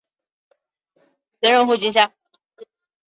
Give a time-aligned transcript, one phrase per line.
[1.41, 2.11] 曾任护军校。